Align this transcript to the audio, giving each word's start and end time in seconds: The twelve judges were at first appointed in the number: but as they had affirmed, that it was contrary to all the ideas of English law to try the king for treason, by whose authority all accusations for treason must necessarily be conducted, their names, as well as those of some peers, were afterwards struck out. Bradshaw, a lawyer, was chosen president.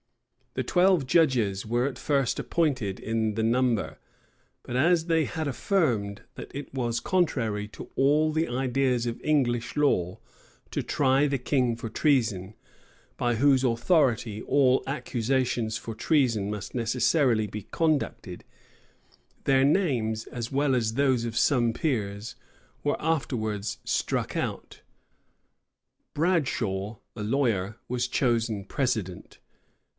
The 0.55 0.63
twelve 0.63 1.05
judges 1.05 1.63
were 1.65 1.85
at 1.85 1.99
first 1.99 2.39
appointed 2.39 2.99
in 2.99 3.35
the 3.35 3.43
number: 3.43 3.99
but 4.63 4.75
as 4.75 5.05
they 5.05 5.23
had 5.23 5.47
affirmed, 5.47 6.23
that 6.35 6.53
it 6.53 6.73
was 6.73 6.99
contrary 6.99 7.67
to 7.69 7.89
all 7.95 8.33
the 8.33 8.47
ideas 8.49 9.05
of 9.05 9.21
English 9.23 9.77
law 9.77 10.19
to 10.71 10.81
try 10.83 11.27
the 11.27 11.37
king 11.37 11.77
for 11.77 11.87
treason, 11.87 12.55
by 13.15 13.35
whose 13.35 13.63
authority 13.63 14.41
all 14.41 14.83
accusations 14.87 15.77
for 15.77 15.93
treason 15.95 16.49
must 16.49 16.75
necessarily 16.75 17.47
be 17.47 17.67
conducted, 17.71 18.43
their 19.45 19.63
names, 19.63 20.25
as 20.25 20.51
well 20.51 20.75
as 20.75 20.95
those 20.95 21.25
of 21.25 21.37
some 21.37 21.71
peers, 21.73 22.35
were 22.83 22.99
afterwards 23.01 23.77
struck 23.85 24.35
out. 24.35 24.81
Bradshaw, 26.15 26.97
a 27.15 27.23
lawyer, 27.23 27.77
was 27.87 28.07
chosen 28.07 28.65
president. 28.65 29.37